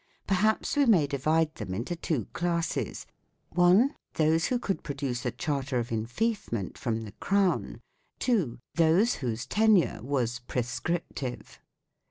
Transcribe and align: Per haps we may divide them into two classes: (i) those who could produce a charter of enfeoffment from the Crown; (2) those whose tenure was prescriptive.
Per 0.25 0.33
haps 0.33 0.75
we 0.75 0.87
may 0.87 1.05
divide 1.05 1.53
them 1.53 1.75
into 1.75 1.95
two 1.95 2.25
classes: 2.33 3.05
(i) 3.55 3.89
those 4.15 4.47
who 4.47 4.57
could 4.57 4.81
produce 4.81 5.27
a 5.27 5.31
charter 5.31 5.77
of 5.77 5.89
enfeoffment 5.89 6.75
from 6.75 7.03
the 7.03 7.11
Crown; 7.19 7.81
(2) 8.17 8.57
those 8.73 9.13
whose 9.21 9.45
tenure 9.45 9.99
was 10.01 10.39
prescriptive. 10.39 11.59